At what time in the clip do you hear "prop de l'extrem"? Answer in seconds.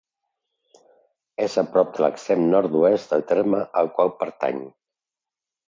1.75-2.43